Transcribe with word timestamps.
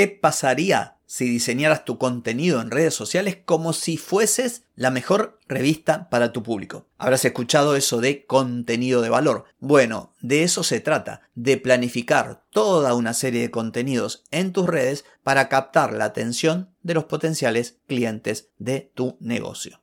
¿Qué 0.00 0.08
pasaría 0.08 0.96
si 1.04 1.28
diseñaras 1.28 1.84
tu 1.84 1.98
contenido 1.98 2.62
en 2.62 2.70
redes 2.70 2.94
sociales 2.94 3.36
como 3.44 3.74
si 3.74 3.98
fueses 3.98 4.64
la 4.74 4.90
mejor 4.90 5.38
revista 5.46 6.08
para 6.08 6.32
tu 6.32 6.42
público. 6.42 6.86
Habrás 6.96 7.22
escuchado 7.26 7.76
eso 7.76 8.00
de 8.00 8.24
contenido 8.24 9.02
de 9.02 9.10
valor. 9.10 9.44
Bueno, 9.58 10.14
de 10.22 10.42
eso 10.42 10.62
se 10.62 10.80
trata, 10.80 11.20
de 11.34 11.58
planificar 11.58 12.44
toda 12.48 12.94
una 12.94 13.12
serie 13.12 13.42
de 13.42 13.50
contenidos 13.50 14.24
en 14.30 14.54
tus 14.54 14.66
redes 14.66 15.04
para 15.22 15.50
captar 15.50 15.92
la 15.92 16.06
atención 16.06 16.70
de 16.82 16.94
los 16.94 17.04
potenciales 17.04 17.76
clientes 17.86 18.48
de 18.56 18.90
tu 18.94 19.18
negocio. 19.20 19.82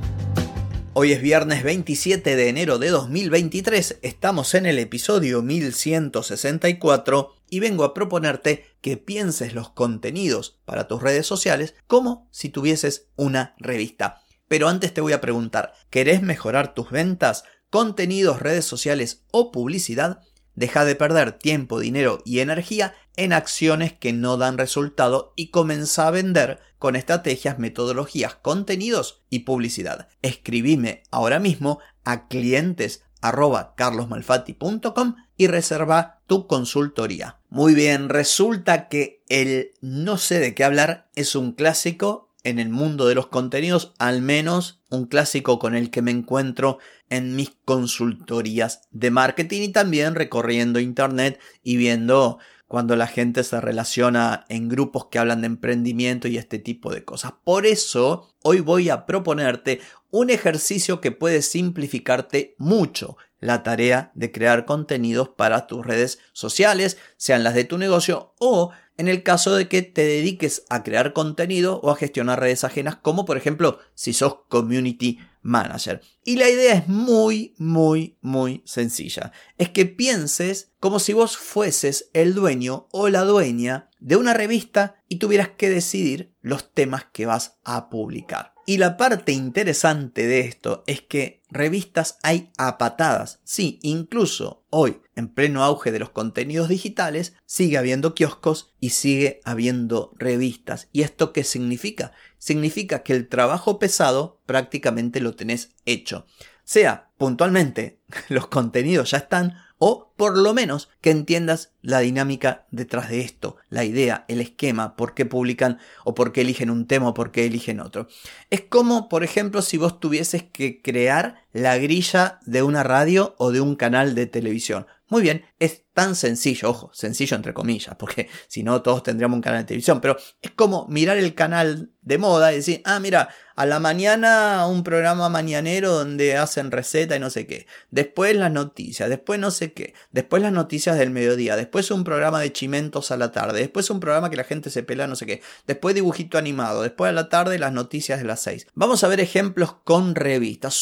Hoy 0.93 1.13
es 1.13 1.21
viernes 1.21 1.63
27 1.63 2.35
de 2.35 2.49
enero 2.49 2.77
de 2.77 2.89
2023, 2.89 3.99
estamos 4.01 4.53
en 4.55 4.65
el 4.65 4.77
episodio 4.77 5.41
1164 5.41 7.33
y 7.49 7.61
vengo 7.61 7.85
a 7.85 7.93
proponerte 7.93 8.65
que 8.81 8.97
pienses 8.97 9.53
los 9.53 9.69
contenidos 9.69 10.59
para 10.65 10.89
tus 10.89 11.01
redes 11.01 11.25
sociales 11.25 11.75
como 11.87 12.27
si 12.29 12.49
tuvieses 12.49 13.07
una 13.15 13.55
revista. 13.57 14.21
Pero 14.49 14.67
antes 14.67 14.93
te 14.93 14.99
voy 14.99 15.13
a 15.13 15.21
preguntar, 15.21 15.71
¿querés 15.89 16.23
mejorar 16.23 16.73
tus 16.73 16.91
ventas, 16.91 17.45
contenidos, 17.69 18.41
redes 18.41 18.65
sociales 18.65 19.23
o 19.31 19.53
publicidad? 19.53 20.19
Deja 20.55 20.83
de 20.83 20.97
perder 20.97 21.31
tiempo, 21.31 21.79
dinero 21.79 22.21
y 22.25 22.39
energía 22.39 22.95
en 23.15 23.31
acciones 23.31 23.93
que 23.93 24.11
no 24.11 24.35
dan 24.35 24.57
resultado 24.57 25.31
y 25.37 25.51
comienza 25.51 26.07
a 26.07 26.11
vender 26.11 26.59
con 26.81 26.95
estrategias, 26.95 27.59
metodologías, 27.59 28.33
contenidos 28.33 29.21
y 29.29 29.41
publicidad. 29.41 30.07
Escribime 30.23 31.03
ahora 31.11 31.37
mismo 31.39 31.77
a 32.03 32.27
clientes 32.27 33.03
carlosmalfatti.com 33.21 35.15
y 35.37 35.45
reserva 35.45 36.23
tu 36.25 36.47
consultoría. 36.47 37.37
Muy 37.51 37.75
bien, 37.75 38.09
resulta 38.09 38.87
que 38.87 39.21
el 39.29 39.73
no 39.81 40.17
sé 40.17 40.39
de 40.39 40.55
qué 40.55 40.63
hablar 40.63 41.07
es 41.13 41.35
un 41.35 41.51
clásico 41.51 42.33
en 42.43 42.57
el 42.57 42.69
mundo 42.69 43.07
de 43.07 43.13
los 43.13 43.27
contenidos, 43.27 43.93
al 43.99 44.23
menos 44.23 44.81
un 44.89 45.05
clásico 45.05 45.59
con 45.59 45.75
el 45.75 45.91
que 45.91 46.01
me 46.01 46.09
encuentro 46.09 46.79
en 47.11 47.35
mis 47.35 47.51
consultorías 47.63 48.87
de 48.89 49.11
marketing 49.11 49.61
y 49.61 49.69
también 49.69 50.15
recorriendo 50.15 50.79
internet 50.79 51.39
y 51.61 51.77
viendo 51.77 52.39
cuando 52.71 52.95
la 52.95 53.07
gente 53.07 53.43
se 53.43 53.59
relaciona 53.59 54.45
en 54.47 54.69
grupos 54.69 55.07
que 55.07 55.19
hablan 55.19 55.41
de 55.41 55.47
emprendimiento 55.47 56.29
y 56.29 56.37
este 56.37 56.57
tipo 56.57 56.89
de 56.93 57.03
cosas. 57.03 57.33
Por 57.43 57.65
eso, 57.65 58.33
hoy 58.43 58.61
voy 58.61 58.89
a 58.89 59.05
proponerte 59.05 59.81
un 60.09 60.29
ejercicio 60.29 61.01
que 61.01 61.11
puede 61.11 61.41
simplificarte 61.41 62.55
mucho 62.57 63.17
la 63.41 63.61
tarea 63.61 64.13
de 64.15 64.31
crear 64.31 64.63
contenidos 64.63 65.27
para 65.27 65.67
tus 65.67 65.85
redes 65.85 66.19
sociales, 66.31 66.97
sean 67.17 67.43
las 67.43 67.55
de 67.55 67.65
tu 67.65 67.77
negocio 67.77 68.35
o 68.39 68.71
en 68.95 69.09
el 69.09 69.21
caso 69.21 69.53
de 69.53 69.67
que 69.67 69.81
te 69.81 70.05
dediques 70.05 70.63
a 70.69 70.81
crear 70.81 71.11
contenido 71.11 71.81
o 71.83 71.91
a 71.91 71.97
gestionar 71.97 72.39
redes 72.39 72.63
ajenas, 72.63 72.95
como 72.95 73.25
por 73.25 73.35
ejemplo 73.35 73.79
si 73.95 74.13
sos 74.13 74.43
community 74.47 75.19
manager. 75.41 76.01
Y 76.23 76.35
la 76.37 76.49
idea 76.49 76.75
es 76.75 76.87
muy, 76.87 77.55
muy, 77.57 78.17
muy 78.21 78.61
sencilla. 78.65 79.31
Es 79.57 79.69
que 79.69 79.85
pienses 79.85 80.71
como 80.79 80.99
si 80.99 81.13
vos 81.13 81.37
fueses 81.37 82.09
el 82.13 82.33
dueño 82.33 82.87
o 82.91 83.09
la 83.09 83.23
dueña 83.23 83.89
de 83.99 84.15
una 84.15 84.33
revista 84.33 84.95
y 85.07 85.17
tuvieras 85.17 85.49
que 85.49 85.69
decidir 85.69 86.35
los 86.41 86.71
temas 86.73 87.05
que 87.11 87.25
vas 87.25 87.59
a 87.63 87.89
publicar. 87.89 88.50
Y 88.65 88.77
la 88.77 88.95
parte 88.95 89.31
interesante 89.31 90.27
de 90.27 90.41
esto 90.41 90.83
es 90.85 91.01
que 91.01 91.41
revistas 91.49 92.19
hay 92.21 92.51
a 92.57 92.77
patadas. 92.77 93.39
Sí, 93.43 93.79
incluso 93.81 94.65
hoy, 94.69 95.01
en 95.15 95.29
pleno 95.29 95.63
auge 95.63 95.91
de 95.91 95.99
los 95.99 96.11
contenidos 96.11 96.69
digitales, 96.69 97.33
sigue 97.45 97.77
habiendo 97.77 98.13
kioscos 98.13 98.73
y 98.79 98.91
sigue 98.91 99.41
habiendo 99.43 100.13
revistas. 100.17 100.89
¿Y 100.91 101.01
esto 101.01 101.33
qué 101.33 101.43
significa? 101.43 102.11
Significa 102.37 103.03
que 103.03 103.13
el 103.13 103.27
trabajo 103.27 103.79
pesado 103.79 104.39
prácticamente 104.45 105.21
lo 105.21 105.35
tenés 105.35 105.71
hecho. 105.85 106.25
Sea 106.63 107.09
puntualmente, 107.17 107.99
los 108.29 108.47
contenidos 108.47 109.11
ya 109.11 109.17
están 109.17 109.55
o 109.83 110.13
por 110.15 110.37
lo 110.37 110.53
menos 110.53 110.89
que 111.01 111.09
entiendas 111.09 111.71
la 111.81 112.01
dinámica 112.01 112.67
detrás 112.69 113.09
de 113.09 113.21
esto, 113.21 113.57
la 113.71 113.83
idea, 113.83 114.25
el 114.27 114.39
esquema, 114.39 114.95
por 114.95 115.15
qué 115.15 115.25
publican 115.25 115.79
o 116.05 116.13
por 116.13 116.31
qué 116.31 116.41
eligen 116.41 116.69
un 116.69 116.85
tema 116.85 117.09
o 117.09 117.13
por 117.15 117.31
qué 117.31 117.47
eligen 117.47 117.79
otro. 117.79 118.07
Es 118.51 118.61
como, 118.61 119.09
por 119.09 119.23
ejemplo, 119.23 119.63
si 119.63 119.77
vos 119.77 119.99
tuvieses 119.99 120.43
que 120.43 120.83
crear 120.83 121.40
la 121.53 121.77
grilla 121.77 122.39
de 122.45 122.63
una 122.63 122.83
radio 122.83 123.35
o 123.37 123.51
de 123.51 123.61
un 123.61 123.75
canal 123.75 124.15
de 124.15 124.25
televisión. 124.25 124.87
Muy 125.07 125.21
bien, 125.21 125.43
es 125.59 125.83
tan 125.93 126.15
sencillo, 126.15 126.69
ojo, 126.69 126.89
sencillo 126.93 127.35
entre 127.35 127.53
comillas, 127.53 127.95
porque 127.99 128.29
si 128.47 128.63
no 128.63 128.81
todos 128.81 129.03
tendríamos 129.03 129.35
un 129.35 129.41
canal 129.41 129.59
de 129.63 129.67
televisión, 129.67 129.99
pero 129.99 130.15
es 130.41 130.51
como 130.51 130.87
mirar 130.87 131.17
el 131.17 131.35
canal 131.35 131.91
de 132.01 132.17
moda 132.17 132.53
y 132.53 132.57
decir, 132.57 132.81
ah, 132.85 132.99
mira, 132.99 133.27
a 133.55 133.65
la 133.65 133.79
mañana 133.79 134.65
un 134.65 134.83
programa 134.83 135.29
mañanero 135.29 135.91
donde 135.91 136.35
hacen 136.35 136.71
receta 136.71 137.15
y 137.15 137.19
no 137.19 137.29
sé 137.29 137.45
qué. 137.45 137.67
Después 137.91 138.35
las 138.35 138.51
noticias, 138.51 139.07
después 139.07 139.39
no 139.39 139.51
sé 139.51 139.73
qué. 139.73 139.93
Después 140.11 140.41
las 140.41 140.51
noticias 140.51 140.97
del 140.97 141.11
mediodía. 141.11 141.55
Después 141.55 141.91
un 141.91 142.03
programa 142.03 142.39
de 142.39 142.51
chimentos 142.51 143.11
a 143.11 143.17
la 143.17 143.31
tarde. 143.31 143.59
Después 143.59 143.89
un 143.91 143.99
programa 143.99 144.31
que 144.31 144.35
la 144.35 144.45
gente 144.45 144.71
se 144.71 144.81
pela 144.81 145.05
no 145.05 145.15
sé 145.15 145.27
qué. 145.27 145.41
Después 145.67 145.93
dibujito 145.93 146.39
animado. 146.39 146.81
Después 146.81 147.09
a 147.09 147.13
la 147.13 147.29
tarde 147.29 147.59
las 147.59 147.73
noticias 147.73 148.19
de 148.19 148.25
las 148.25 148.41
6. 148.41 148.67
Vamos 148.73 149.03
a 149.03 149.07
ver 149.07 149.19
ejemplos 149.19 149.75
con 149.83 150.15
revistas. 150.15 150.73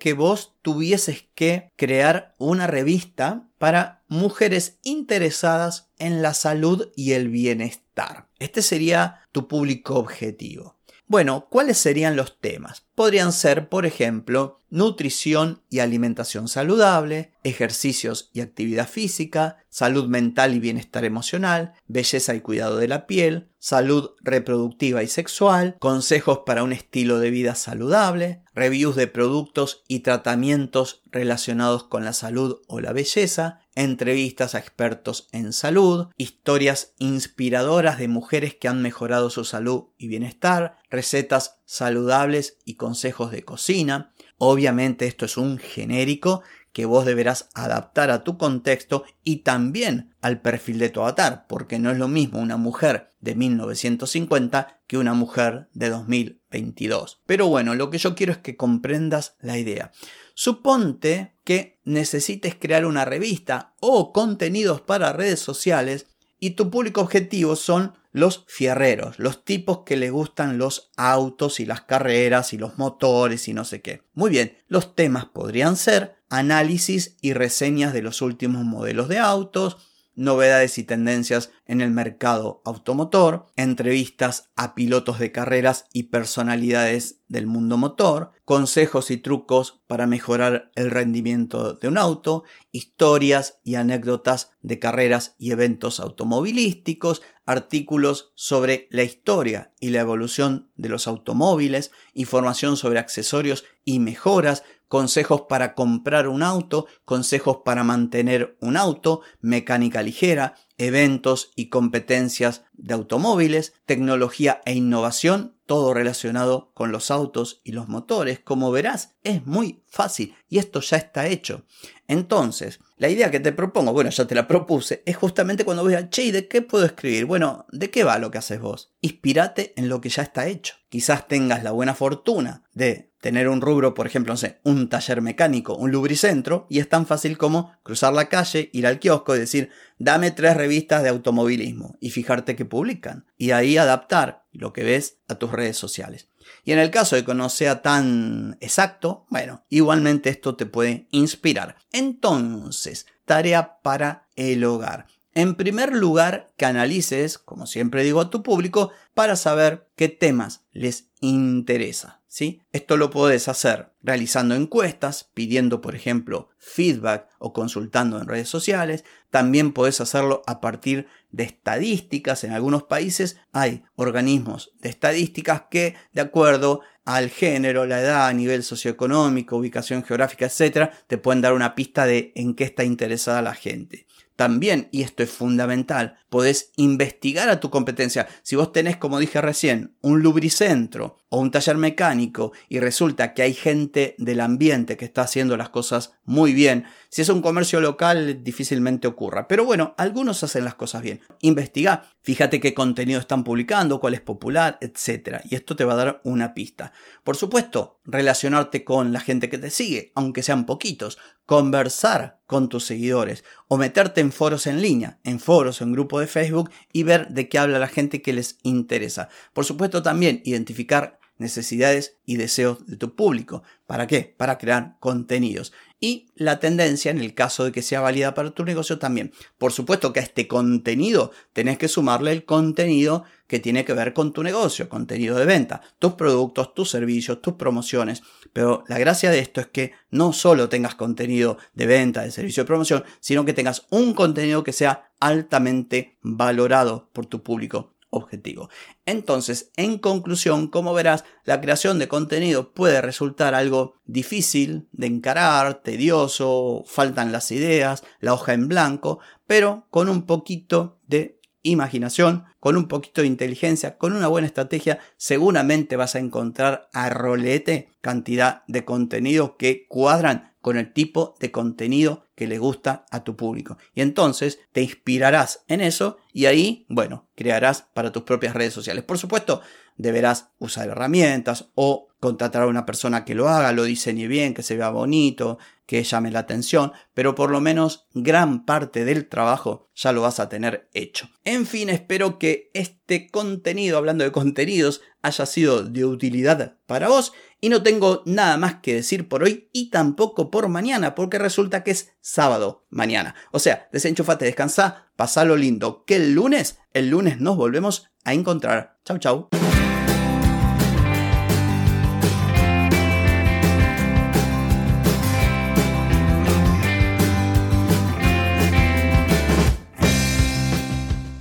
Que 0.00 0.12
vos 0.12 0.56
tuvieses 0.62 1.24
que 1.34 1.70
crear 1.76 2.34
una 2.38 2.66
revista 2.66 3.48
para 3.58 4.02
mujeres 4.08 4.78
interesadas 4.82 5.90
en 5.98 6.22
la 6.22 6.34
salud 6.34 6.90
y 6.96 7.12
el 7.12 7.28
bienestar. 7.28 8.28
Este 8.38 8.62
sería 8.62 9.22
tu 9.32 9.48
público 9.48 9.96
objetivo. 9.96 10.77
Bueno, 11.08 11.46
¿cuáles 11.48 11.78
serían 11.78 12.16
los 12.16 12.38
temas? 12.38 12.86
Podrían 12.94 13.32
ser, 13.32 13.70
por 13.70 13.86
ejemplo, 13.86 14.60
nutrición 14.68 15.62
y 15.70 15.78
alimentación 15.78 16.48
saludable, 16.48 17.32
ejercicios 17.44 18.28
y 18.34 18.42
actividad 18.42 18.86
física, 18.86 19.56
salud 19.70 20.06
mental 20.06 20.54
y 20.54 20.58
bienestar 20.58 21.06
emocional, 21.06 21.72
belleza 21.86 22.34
y 22.34 22.42
cuidado 22.42 22.76
de 22.76 22.88
la 22.88 23.06
piel, 23.06 23.48
salud 23.58 24.10
reproductiva 24.20 25.02
y 25.02 25.08
sexual, 25.08 25.76
consejos 25.78 26.40
para 26.44 26.62
un 26.62 26.74
estilo 26.74 27.18
de 27.18 27.30
vida 27.30 27.54
saludable, 27.54 28.42
reviews 28.54 28.94
de 28.94 29.06
productos 29.06 29.84
y 29.88 30.00
tratamientos 30.00 31.00
relacionados 31.06 31.84
con 31.84 32.04
la 32.04 32.12
salud 32.12 32.60
o 32.68 32.80
la 32.80 32.92
belleza, 32.92 33.60
entrevistas 33.78 34.54
a 34.54 34.58
expertos 34.58 35.28
en 35.32 35.52
salud, 35.52 36.08
historias 36.16 36.94
inspiradoras 36.98 37.98
de 37.98 38.08
mujeres 38.08 38.54
que 38.54 38.68
han 38.68 38.82
mejorado 38.82 39.30
su 39.30 39.44
salud 39.44 39.86
y 39.98 40.08
bienestar, 40.08 40.78
recetas 40.90 41.60
saludables 41.64 42.58
y 42.64 42.74
consejos 42.74 43.30
de 43.30 43.44
cocina. 43.44 44.12
Obviamente 44.36 45.06
esto 45.06 45.24
es 45.24 45.36
un 45.36 45.58
genérico 45.58 46.42
que 46.72 46.86
vos 46.86 47.04
deberás 47.04 47.48
adaptar 47.54 48.10
a 48.10 48.24
tu 48.24 48.38
contexto 48.38 49.04
y 49.24 49.38
también 49.38 50.14
al 50.20 50.40
perfil 50.40 50.78
de 50.78 50.90
tu 50.90 51.00
avatar, 51.00 51.46
porque 51.48 51.78
no 51.78 51.90
es 51.90 51.98
lo 51.98 52.08
mismo 52.08 52.38
una 52.38 52.56
mujer 52.56 53.10
de 53.20 53.34
1950 53.34 54.80
que 54.86 54.98
una 54.98 55.14
mujer 55.14 55.68
de 55.72 55.90
2022. 55.90 57.20
Pero 57.26 57.48
bueno, 57.48 57.74
lo 57.74 57.90
que 57.90 57.98
yo 57.98 58.14
quiero 58.14 58.32
es 58.32 58.38
que 58.38 58.56
comprendas 58.56 59.36
la 59.40 59.58
idea. 59.58 59.92
Suponte 60.34 61.34
que 61.48 61.80
necesites 61.84 62.54
crear 62.54 62.84
una 62.84 63.06
revista 63.06 63.72
o 63.80 64.12
contenidos 64.12 64.82
para 64.82 65.14
redes 65.14 65.40
sociales 65.40 66.04
y 66.38 66.50
tu 66.50 66.70
público 66.70 67.00
objetivo 67.00 67.56
son 67.56 67.94
los 68.12 68.44
fierreros, 68.48 69.18
los 69.18 69.46
tipos 69.46 69.78
que 69.86 69.96
les 69.96 70.12
gustan 70.12 70.58
los 70.58 70.90
autos 70.98 71.58
y 71.58 71.64
las 71.64 71.80
carreras 71.80 72.52
y 72.52 72.58
los 72.58 72.76
motores 72.76 73.48
y 73.48 73.54
no 73.54 73.64
sé 73.64 73.80
qué. 73.80 74.02
Muy 74.12 74.28
bien, 74.28 74.58
los 74.68 74.94
temas 74.94 75.24
podrían 75.24 75.78
ser 75.78 76.16
análisis 76.28 77.16
y 77.22 77.32
reseñas 77.32 77.94
de 77.94 78.02
los 78.02 78.20
últimos 78.20 78.66
modelos 78.66 79.08
de 79.08 79.18
autos, 79.18 79.78
novedades 80.18 80.78
y 80.78 80.84
tendencias 80.84 81.52
en 81.64 81.80
el 81.80 81.90
mercado 81.90 82.60
automotor, 82.64 83.46
entrevistas 83.56 84.50
a 84.56 84.74
pilotos 84.74 85.20
de 85.20 85.30
carreras 85.30 85.86
y 85.92 86.04
personalidades 86.04 87.20
del 87.28 87.46
mundo 87.46 87.76
motor, 87.76 88.32
consejos 88.44 89.10
y 89.10 89.18
trucos 89.18 89.80
para 89.86 90.06
mejorar 90.06 90.72
el 90.74 90.90
rendimiento 90.90 91.74
de 91.74 91.88
un 91.88 91.98
auto, 91.98 92.42
historias 92.72 93.60
y 93.62 93.76
anécdotas 93.76 94.50
de 94.60 94.78
carreras 94.78 95.36
y 95.38 95.52
eventos 95.52 96.00
automovilísticos, 96.00 97.22
artículos 97.46 98.32
sobre 98.34 98.88
la 98.90 99.04
historia 99.04 99.72
y 99.78 99.90
la 99.90 100.00
evolución 100.00 100.70
de 100.76 100.88
los 100.88 101.06
automóviles, 101.06 101.92
información 102.12 102.76
sobre 102.76 102.98
accesorios 102.98 103.64
y 103.84 104.00
mejoras, 104.00 104.64
consejos 104.88 105.42
para 105.42 105.74
comprar 105.74 106.28
un 106.28 106.42
auto, 106.42 106.86
consejos 107.04 107.58
para 107.64 107.84
mantener 107.84 108.56
un 108.60 108.76
auto, 108.76 109.20
mecánica 109.40 110.02
ligera, 110.02 110.54
eventos 110.78 111.50
y 111.54 111.68
competencias 111.68 112.64
de 112.78 112.94
automóviles, 112.94 113.74
tecnología 113.84 114.62
e 114.64 114.72
innovación, 114.72 115.56
todo 115.66 115.92
relacionado 115.92 116.70
con 116.72 116.92
los 116.92 117.10
autos 117.10 117.60
y 117.62 117.72
los 117.72 117.88
motores. 117.88 118.40
Como 118.40 118.70
verás, 118.70 119.16
es 119.22 119.44
muy 119.46 119.82
fácil 119.86 120.34
y 120.48 120.58
esto 120.58 120.80
ya 120.80 120.96
está 120.96 121.26
hecho. 121.26 121.66
Entonces, 122.06 122.80
la 122.96 123.10
idea 123.10 123.30
que 123.30 123.40
te 123.40 123.52
propongo, 123.52 123.92
bueno, 123.92 124.10
ya 124.10 124.26
te 124.26 124.34
la 124.34 124.48
propuse, 124.48 125.02
es 125.04 125.16
justamente 125.16 125.64
cuando 125.64 125.84
veas, 125.84 126.08
che, 126.08 126.32
¿de 126.32 126.48
qué 126.48 126.62
puedo 126.62 126.86
escribir? 126.86 127.26
Bueno, 127.26 127.66
¿de 127.70 127.90
qué 127.90 128.02
va 128.02 128.18
lo 128.18 128.30
que 128.30 128.38
haces 128.38 128.60
vos? 128.60 128.92
Inspírate 129.02 129.74
en 129.76 129.88
lo 129.88 130.00
que 130.00 130.08
ya 130.08 130.22
está 130.22 130.46
hecho. 130.46 130.74
Quizás 130.88 131.28
tengas 131.28 131.62
la 131.62 131.72
buena 131.72 131.94
fortuna 131.94 132.64
de 132.72 133.08
tener 133.20 133.48
un 133.48 133.60
rubro, 133.60 133.94
por 133.94 134.06
ejemplo, 134.06 134.32
no 134.32 134.36
sé, 134.36 134.60
un 134.62 134.88
taller 134.88 135.20
mecánico, 135.22 135.76
un 135.76 135.90
lubricentro, 135.90 136.66
y 136.70 136.78
es 136.78 136.88
tan 136.88 137.06
fácil 137.06 137.36
como 137.36 137.72
cruzar 137.82 138.12
la 138.12 138.28
calle, 138.28 138.70
ir 138.72 138.86
al 138.86 139.00
kiosco 139.00 139.34
y 139.34 139.40
decir, 139.40 139.70
dame 139.98 140.30
tres 140.30 140.56
revistas 140.56 141.02
de 141.02 141.08
automovilismo 141.08 141.96
y 142.00 142.10
fijarte 142.10 142.56
que 142.56 142.64
publican. 142.68 143.26
Y 143.36 143.50
ahí 143.50 143.76
adaptar 143.76 144.46
lo 144.52 144.72
que 144.72 144.84
ves 144.84 145.18
a 145.28 145.34
tus 145.34 145.50
redes 145.50 145.76
sociales. 145.76 146.28
Y 146.64 146.72
en 146.72 146.78
el 146.78 146.90
caso 146.90 147.16
de 147.16 147.24
que 147.24 147.34
no 147.34 147.48
sea 147.48 147.82
tan 147.82 148.56
exacto, 148.60 149.26
bueno, 149.30 149.64
igualmente 149.68 150.30
esto 150.30 150.56
te 150.56 150.66
puede 150.66 151.08
inspirar. 151.10 151.76
Entonces, 151.92 153.06
tarea 153.24 153.80
para 153.82 154.28
el 154.36 154.64
hogar. 154.64 155.06
En 155.38 155.54
primer 155.54 155.94
lugar, 155.94 156.52
que 156.56 156.66
analices, 156.66 157.38
como 157.38 157.68
siempre 157.68 158.02
digo 158.02 158.20
a 158.20 158.28
tu 158.28 158.42
público, 158.42 158.90
para 159.14 159.36
saber 159.36 159.88
qué 159.94 160.08
temas 160.08 160.64
les 160.72 161.10
interesa. 161.20 162.22
¿sí? 162.26 162.60
Esto 162.72 162.96
lo 162.96 163.10
puedes 163.10 163.46
hacer 163.46 163.92
realizando 164.02 164.56
encuestas, 164.56 165.30
pidiendo, 165.34 165.80
por 165.80 165.94
ejemplo, 165.94 166.48
feedback 166.58 167.28
o 167.38 167.52
consultando 167.52 168.20
en 168.20 168.26
redes 168.26 168.48
sociales. 168.48 169.04
También 169.30 169.72
puedes 169.72 170.00
hacerlo 170.00 170.42
a 170.48 170.60
partir 170.60 171.06
de 171.30 171.44
estadísticas. 171.44 172.42
En 172.42 172.50
algunos 172.50 172.82
países 172.82 173.36
hay 173.52 173.84
organismos 173.94 174.72
de 174.80 174.88
estadísticas 174.88 175.66
que, 175.70 175.94
de 176.12 176.20
acuerdo 176.20 176.80
al 177.04 177.30
género, 177.30 177.86
la 177.86 178.00
edad, 178.00 178.34
nivel 178.34 178.64
socioeconómico, 178.64 179.56
ubicación 179.56 180.02
geográfica, 180.02 180.46
etc., 180.46 180.90
te 181.06 181.16
pueden 181.16 181.42
dar 181.42 181.52
una 181.52 181.76
pista 181.76 182.06
de 182.06 182.32
en 182.34 182.54
qué 182.54 182.64
está 182.64 182.82
interesada 182.82 183.40
la 183.40 183.54
gente. 183.54 184.08
También, 184.38 184.88
y 184.92 185.02
esto 185.02 185.24
es 185.24 185.32
fundamental, 185.32 186.16
podés 186.30 186.70
investigar 186.76 187.48
a 187.48 187.58
tu 187.58 187.70
competencia. 187.70 188.28
Si 188.44 188.54
vos 188.54 188.70
tenés, 188.70 188.96
como 188.96 189.18
dije 189.18 189.40
recién, 189.40 189.96
un 190.00 190.22
lubricentro 190.22 191.18
o 191.28 191.40
un 191.40 191.50
taller 191.50 191.76
mecánico 191.76 192.52
y 192.68 192.78
resulta 192.78 193.34
que 193.34 193.42
hay 193.42 193.52
gente 193.52 194.14
del 194.16 194.40
ambiente 194.40 194.96
que 194.96 195.06
está 195.06 195.22
haciendo 195.22 195.56
las 195.56 195.70
cosas 195.70 196.12
muy 196.24 196.52
bien, 196.52 196.84
si 197.08 197.22
es 197.22 197.28
un 197.28 197.42
comercio 197.42 197.80
local 197.80 198.42
difícilmente 198.44 199.08
ocurra. 199.08 199.48
Pero 199.48 199.64
bueno, 199.64 199.94
algunos 199.96 200.42
hacen 200.42 200.64
las 200.64 200.74
cosas 200.74 201.02
bien. 201.02 201.20
Investiga, 201.40 202.04
fíjate 202.22 202.60
qué 202.60 202.74
contenido 202.74 203.20
están 203.20 203.44
publicando, 203.44 204.00
cuál 204.00 204.14
es 204.14 204.20
popular, 204.20 204.78
etc. 204.80 205.40
Y 205.48 205.54
esto 205.54 205.76
te 205.76 205.84
va 205.84 205.94
a 205.94 205.96
dar 205.96 206.20
una 206.24 206.54
pista. 206.54 206.92
Por 207.24 207.36
supuesto, 207.36 208.00
relacionarte 208.04 208.84
con 208.84 209.12
la 209.12 209.20
gente 209.20 209.48
que 209.48 209.58
te 209.58 209.70
sigue, 209.70 210.12
aunque 210.14 210.42
sean 210.42 210.66
poquitos, 210.66 211.18
conversar 211.46 212.40
con 212.46 212.68
tus 212.68 212.84
seguidores 212.84 213.44
o 213.68 213.78
meterte 213.78 214.20
en 214.20 214.32
foros 214.32 214.66
en 214.66 214.82
línea, 214.82 215.18
en 215.24 215.40
foros, 215.40 215.80
en 215.80 215.92
grupo 215.92 216.20
de 216.20 216.26
Facebook 216.26 216.70
y 216.92 217.02
ver 217.02 217.28
de 217.28 217.48
qué 217.48 217.58
habla 217.58 217.78
la 217.78 217.88
gente 217.88 218.22
que 218.22 218.32
les 218.32 218.58
interesa. 218.62 219.28
Por 219.52 219.64
supuesto 219.64 220.02
también 220.02 220.42
identificar 220.44 221.18
necesidades 221.38 222.18
y 222.26 222.36
deseos 222.36 222.86
de 222.86 222.96
tu 222.96 223.14
público. 223.14 223.62
¿Para 223.86 224.06
qué? 224.06 224.34
Para 224.36 224.58
crear 224.58 224.96
contenidos. 225.00 225.72
Y 226.00 226.28
la 226.36 226.60
tendencia, 226.60 227.10
en 227.10 227.18
el 227.18 227.34
caso 227.34 227.64
de 227.64 227.72
que 227.72 227.82
sea 227.82 228.00
válida 228.00 228.34
para 228.34 228.52
tu 228.52 228.64
negocio, 228.64 228.98
también. 228.98 229.32
Por 229.58 229.72
supuesto 229.72 230.12
que 230.12 230.20
a 230.20 230.22
este 230.22 230.46
contenido 230.46 231.32
tenés 231.52 231.76
que 231.76 231.88
sumarle 231.88 232.30
el 232.30 232.44
contenido 232.44 233.24
que 233.48 233.58
tiene 233.58 233.84
que 233.84 233.94
ver 233.94 234.12
con 234.12 234.32
tu 234.32 234.44
negocio, 234.44 234.88
contenido 234.88 235.36
de 235.36 235.46
venta, 235.46 235.80
tus 235.98 236.12
productos, 236.12 236.72
tus 236.74 236.90
servicios, 236.90 237.42
tus 237.42 237.54
promociones. 237.54 238.22
Pero 238.52 238.84
la 238.86 238.98
gracia 238.98 239.30
de 239.30 239.40
esto 239.40 239.60
es 239.60 239.66
que 239.66 239.92
no 240.10 240.32
solo 240.32 240.68
tengas 240.68 240.94
contenido 240.94 241.58
de 241.74 241.86
venta, 241.86 242.22
de 242.22 242.30
servicio 242.30 242.62
de 242.62 242.68
promoción, 242.68 243.04
sino 243.18 243.44
que 243.44 243.52
tengas 243.52 243.86
un 243.90 244.14
contenido 244.14 244.62
que 244.62 244.72
sea 244.72 245.10
altamente 245.18 246.16
valorado 246.22 247.08
por 247.12 247.26
tu 247.26 247.42
público 247.42 247.97
objetivo. 248.10 248.68
Entonces, 249.06 249.70
en 249.76 249.98
conclusión, 249.98 250.68
como 250.68 250.94
verás, 250.94 251.24
la 251.44 251.60
creación 251.60 251.98
de 251.98 252.08
contenido 252.08 252.72
puede 252.72 253.00
resultar 253.00 253.54
algo 253.54 253.94
difícil 254.04 254.88
de 254.92 255.06
encarar, 255.06 255.82
tedioso, 255.82 256.84
faltan 256.86 257.32
las 257.32 257.50
ideas, 257.50 258.04
la 258.20 258.34
hoja 258.34 258.54
en 258.54 258.68
blanco, 258.68 259.18
pero 259.46 259.86
con 259.90 260.08
un 260.08 260.26
poquito 260.26 260.98
de 261.06 261.38
imaginación, 261.62 262.44
con 262.60 262.76
un 262.76 262.88
poquito 262.88 263.20
de 263.20 263.26
inteligencia, 263.26 263.98
con 263.98 264.14
una 264.14 264.28
buena 264.28 264.46
estrategia, 264.46 264.98
seguramente 265.16 265.96
vas 265.96 266.14
a 266.14 266.20
encontrar 266.20 266.88
a 266.92 267.10
rolete 267.10 267.90
cantidad 268.00 268.62
de 268.68 268.84
contenidos 268.84 269.52
que 269.58 269.86
cuadran 269.86 270.54
con 270.60 270.76
el 270.76 270.92
tipo 270.92 271.34
de 271.40 271.50
contenido 271.50 272.24
que 272.38 272.46
le 272.46 272.58
gusta 272.58 273.04
a 273.10 273.24
tu 273.24 273.34
público. 273.34 273.78
Y 273.96 274.00
entonces 274.00 274.60
te 274.70 274.80
inspirarás 274.80 275.64
en 275.66 275.80
eso 275.80 276.18
y 276.32 276.46
ahí, 276.46 276.86
bueno, 276.88 277.26
crearás 277.34 277.88
para 277.94 278.12
tus 278.12 278.22
propias 278.22 278.54
redes 278.54 278.72
sociales. 278.72 279.02
Por 279.02 279.18
supuesto, 279.18 279.60
deberás 279.96 280.50
usar 280.60 280.88
herramientas 280.88 281.70
o 281.74 282.06
contratar 282.20 282.62
a 282.62 282.68
una 282.68 282.86
persona 282.86 283.24
que 283.24 283.34
lo 283.34 283.48
haga, 283.48 283.72
lo 283.72 283.82
diseñe 283.82 284.28
bien, 284.28 284.54
que 284.54 284.62
se 284.62 284.76
vea 284.76 284.90
bonito, 284.90 285.58
que 285.88 286.04
llame 286.04 286.30
la 286.30 286.40
atención, 286.40 286.92
pero 287.14 287.34
por 287.34 287.50
lo 287.50 287.62
menos 287.62 288.08
gran 288.12 288.66
parte 288.66 289.06
del 289.06 289.26
trabajo 289.26 289.88
ya 289.94 290.12
lo 290.12 290.20
vas 290.20 290.38
a 290.38 290.50
tener 290.50 290.90
hecho. 290.92 291.30
En 291.44 291.64
fin, 291.64 291.88
espero 291.88 292.38
que 292.38 292.70
este 292.74 293.30
contenido, 293.30 293.96
hablando 293.96 294.22
de 294.22 294.30
contenidos, 294.30 295.00
haya 295.22 295.46
sido 295.46 295.82
de 295.82 296.04
utilidad 296.04 296.76
para 296.84 297.08
vos 297.08 297.32
y 297.58 297.70
no 297.70 297.82
tengo 297.82 298.22
nada 298.26 298.58
más 298.58 298.80
que 298.82 298.96
decir 298.96 299.28
por 299.28 299.42
hoy 299.42 299.70
y 299.72 299.88
tampoco 299.88 300.50
por 300.50 300.68
mañana, 300.68 301.14
porque 301.14 301.38
resulta 301.38 301.82
que 301.84 301.92
es 301.92 302.12
sábado 302.20 302.84
mañana. 302.90 303.34
O 303.50 303.58
sea, 303.58 303.88
desenchufate, 303.90 304.44
descansa, 304.44 305.10
pasalo 305.16 305.56
lindo, 305.56 306.04
que 306.04 306.16
el 306.16 306.34
lunes, 306.34 306.80
el 306.92 307.08
lunes 307.08 307.40
nos 307.40 307.56
volvemos 307.56 308.10
a 308.24 308.34
encontrar. 308.34 308.98
Chau, 309.06 309.16
chau. 309.16 309.48